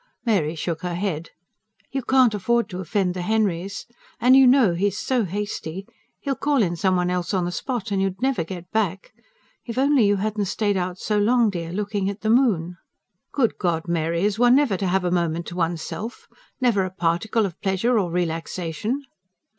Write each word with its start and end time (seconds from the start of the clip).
Mary 0.25 0.55
shook 0.55 0.81
her 0.81 0.95
head. 0.95 1.29
"You 1.91 2.01
can't 2.01 2.33
afford 2.33 2.69
to 2.71 2.79
offend 2.79 3.13
the 3.13 3.21
Henrys. 3.21 3.85
And 4.19 4.35
you 4.35 4.47
know 4.47 4.69
what 4.69 4.79
he 4.79 4.87
is 4.87 4.97
so 4.97 5.25
hasty. 5.25 5.85
He'd 6.21 6.39
call 6.39 6.63
in 6.63 6.75
some 6.75 6.95
one 6.95 7.11
else 7.11 7.35
on 7.35 7.45
the 7.45 7.51
spot, 7.51 7.91
and 7.91 8.01
you'd 8.01 8.19
never 8.19 8.43
get 8.43 8.71
back. 8.71 9.13
If 9.63 9.77
only 9.77 10.07
you 10.07 10.15
hadn't 10.15 10.45
stayed 10.45 10.75
out 10.75 10.97
so 10.97 11.19
long, 11.19 11.51
dear, 11.51 11.71
looking 11.71 12.09
at 12.09 12.21
the 12.21 12.31
moon!" 12.31 12.77
"Good 13.31 13.59
God! 13.59 13.87
Mary, 13.87 14.23
is 14.23 14.39
one 14.39 14.55
never 14.55 14.75
to 14.75 14.87
have 14.87 15.03
a 15.05 15.11
moment 15.11 15.45
to 15.49 15.55
oneself? 15.55 16.27
Never 16.59 16.83
a 16.83 16.89
particle 16.89 17.45
of 17.45 17.61
pleasure 17.61 17.99
or 17.99 18.09
relaxation?" 18.09 19.03